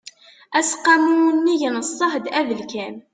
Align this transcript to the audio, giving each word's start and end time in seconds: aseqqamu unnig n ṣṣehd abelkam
aseqqamu 0.57 1.15
unnig 1.29 1.61
n 1.69 1.77
ṣṣehd 1.89 2.25
abelkam 2.39 2.95